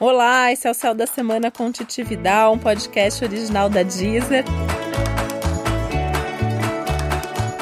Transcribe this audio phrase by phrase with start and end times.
[0.00, 4.46] Olá, esse é o Céu da Semana com Titi Vidal, um podcast original da Deezer.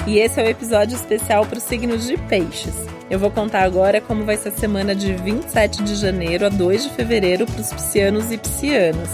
[0.07, 2.77] E esse é o um episódio especial para os signos de peixes.
[3.11, 6.85] Eu vou contar agora como vai ser a semana de 27 de janeiro a 2
[6.85, 9.11] de fevereiro para os piscianos e piscianas.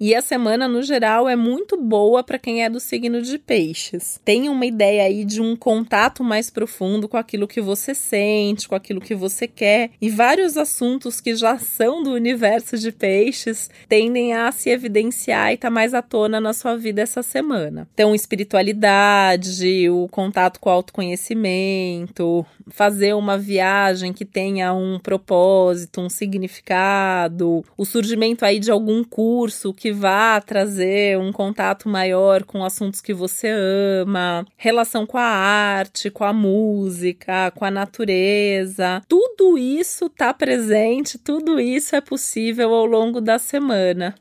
[0.00, 4.20] E a semana, no geral, é muito boa para quem é do signo de peixes.
[4.24, 8.76] Tem uma ideia aí de um contato mais profundo com aquilo que você sente, com
[8.76, 9.90] aquilo que você quer.
[10.00, 15.56] E vários assuntos que já são do universo de peixes tendem a se evidenciar e
[15.56, 17.88] tá mais à tona na sua vida essa semana.
[17.92, 26.08] Então, espiritualidade, o contato com o autoconhecimento, fazer uma viagem que tenha um propósito, um
[26.08, 33.00] significado, o surgimento aí de algum curso que vá trazer um contato maior com assuntos
[33.00, 39.02] que você ama, relação com a arte, com a música, com a natureza.
[39.08, 44.14] Tudo isso está presente, tudo isso é possível ao longo da semana.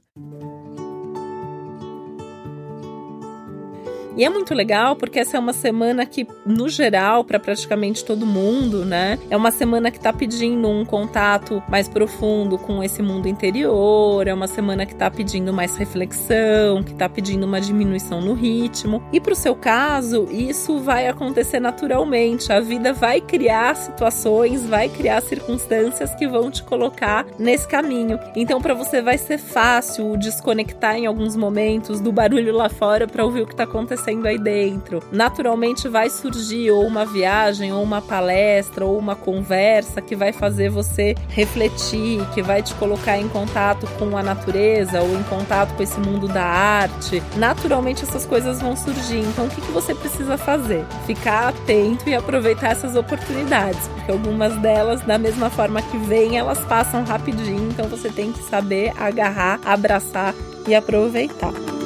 [4.18, 8.26] E é muito legal porque essa é uma semana que, no geral, para praticamente todo
[8.26, 9.20] mundo, né?
[9.30, 14.34] É uma semana que tá pedindo um contato mais profundo com esse mundo interior, é
[14.34, 19.04] uma semana que tá pedindo mais reflexão, que tá pedindo uma diminuição no ritmo.
[19.14, 22.52] E pro seu caso, isso vai acontecer naturalmente.
[22.52, 28.20] A vida vai criar situações, vai criar circunstâncias que vão te colocar nesse caminho.
[28.36, 33.24] Então, para você vai ser fácil desconectar em alguns momentos do barulho lá fora para
[33.24, 35.02] ouvir o que tá acontecendo acontecendo aí dentro.
[35.12, 40.70] Naturalmente vai surgir ou uma viagem, ou uma palestra, ou uma conversa que vai fazer
[40.70, 45.84] você refletir, que vai te colocar em contato com a natureza ou em contato com
[45.84, 47.22] esse mundo da arte.
[47.36, 49.20] Naturalmente essas coisas vão surgir.
[49.20, 50.86] Então o que, que você precisa fazer?
[51.06, 56.60] Ficar atento e aproveitar essas oportunidades, porque algumas delas, da mesma forma que vêm, elas
[56.60, 57.70] passam rapidinho.
[57.70, 60.34] Então você tem que saber agarrar, abraçar
[60.68, 61.77] e aproveitar.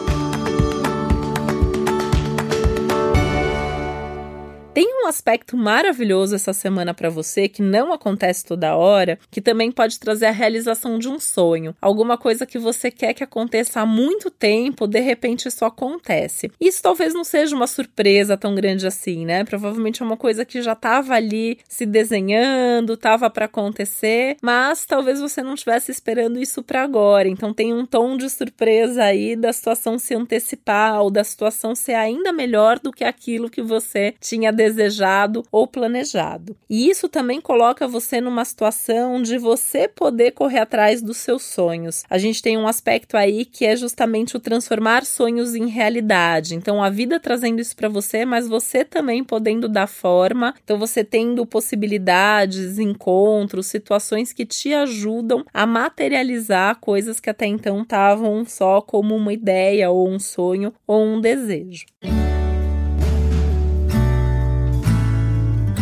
[5.11, 10.25] Aspecto maravilhoso essa semana para você que não acontece toda hora, que também pode trazer
[10.25, 14.87] a realização de um sonho, alguma coisa que você quer que aconteça há muito tempo,
[14.87, 16.51] de repente isso acontece.
[16.59, 19.43] Isso talvez não seja uma surpresa tão grande assim, né?
[19.43, 25.19] Provavelmente é uma coisa que já estava ali se desenhando, estava para acontecer, mas talvez
[25.19, 27.27] você não estivesse esperando isso para agora.
[27.27, 31.95] Então tem um tom de surpresa aí da situação se antecipar ou da situação ser
[31.95, 35.00] ainda melhor do que aquilo que você tinha desejado
[35.51, 36.55] ou planejado.
[36.69, 42.03] E isso também coloca você numa situação de você poder correr atrás dos seus sonhos.
[42.09, 46.55] A gente tem um aspecto aí que é justamente o transformar sonhos em realidade.
[46.55, 50.53] Então a vida trazendo isso para você, mas você também podendo dar forma.
[50.63, 57.81] Então você tendo possibilidades, encontros, situações que te ajudam a materializar coisas que até então
[57.81, 61.85] estavam só como uma ideia ou um sonho ou um desejo.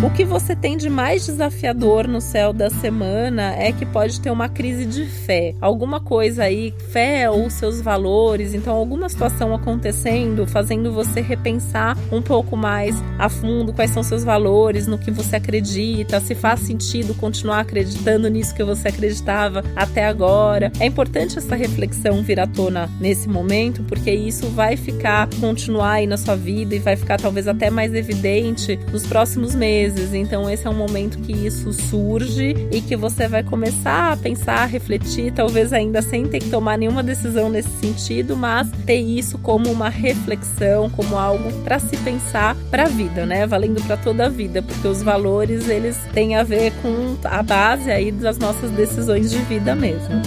[0.01, 4.31] O que você tem de mais desafiador no céu da semana é que pode ter
[4.31, 5.53] uma crise de fé.
[5.59, 12.21] Alguma coisa aí, fé ou seus valores, então alguma situação acontecendo, fazendo você repensar um
[12.21, 17.13] pouco mais a fundo quais são seus valores, no que você acredita, se faz sentido
[17.15, 20.71] continuar acreditando nisso que você acreditava até agora.
[20.79, 26.07] É importante essa reflexão vir à tona nesse momento, porque isso vai ficar, continuar aí
[26.07, 30.65] na sua vida e vai ficar talvez até mais evidente nos próximos meses Então, esse
[30.65, 35.31] é um momento que isso surge e que você vai começar a pensar, a refletir,
[35.33, 39.89] talvez ainda sem ter que tomar nenhuma decisão nesse sentido, mas ter isso como uma
[39.89, 43.45] reflexão, como algo para se pensar para a vida, né?
[43.45, 47.91] Valendo para toda a vida, porque os valores eles têm a ver com a base
[47.91, 50.21] aí das nossas decisões de vida mesmo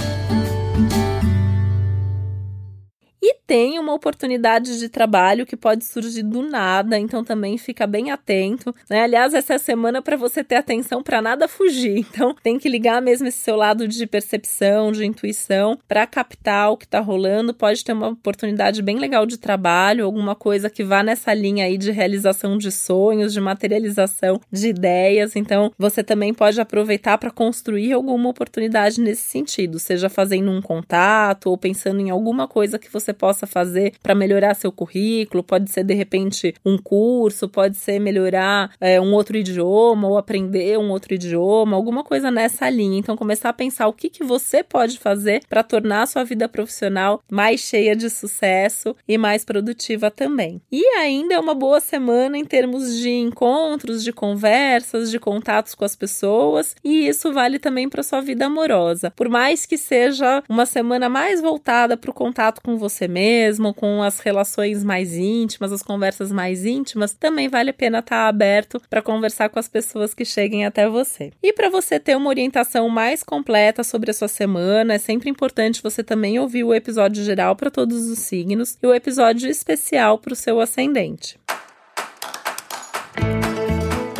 [3.52, 8.74] tem uma oportunidade de trabalho que pode surgir do nada, então também fica bem atento,
[8.88, 9.02] né?
[9.02, 12.06] Aliás, essa é semana para você ter atenção para nada fugir.
[12.12, 16.76] Então, tem que ligar mesmo esse seu lado de percepção, de intuição para captar o
[16.76, 17.54] que tá rolando.
[17.54, 21.78] Pode ter uma oportunidade bem legal de trabalho, alguma coisa que vá nessa linha aí
[21.78, 25.34] de realização de sonhos, de materialização de ideias.
[25.36, 31.46] Então, você também pode aproveitar para construir alguma oportunidade nesse sentido, seja fazendo um contato
[31.46, 35.70] ou pensando em alguma coisa que você possa possa fazer para melhorar seu currículo, pode
[35.70, 40.90] ser de repente um curso, pode ser melhorar é, um outro idioma ou aprender um
[40.90, 42.98] outro idioma, alguma coisa nessa linha.
[42.98, 46.48] Então, começar a pensar o que, que você pode fazer para tornar a sua vida
[46.48, 50.60] profissional mais cheia de sucesso e mais produtiva também.
[50.70, 55.84] E ainda é uma boa semana em termos de encontros, de conversas, de contatos com
[55.84, 59.10] as pessoas, e isso vale também para sua vida amorosa.
[59.10, 63.31] Por mais que seja uma semana mais voltada para o contato com você mesmo,
[63.74, 68.28] com as relações mais íntimas, as conversas mais íntimas, também vale a pena estar tá
[68.28, 71.32] aberto para conversar com as pessoas que cheguem até você.
[71.42, 75.82] E para você ter uma orientação mais completa sobre a sua semana, é sempre importante
[75.82, 80.32] você também ouvir o episódio geral para todos os signos e o episódio especial para
[80.32, 81.38] o seu ascendente.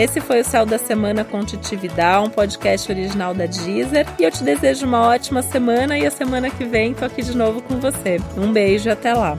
[0.02, 4.04] Esse foi o Céu da Semana com Titividade, um podcast original da Deezer.
[4.18, 7.36] E eu te desejo uma ótima semana e a semana que vem tô aqui de
[7.36, 8.20] novo com você.
[8.36, 9.36] Um beijo e até lá.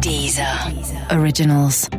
[0.00, 0.72] Deezer.
[0.72, 1.18] Deezer.
[1.18, 1.90] Originals.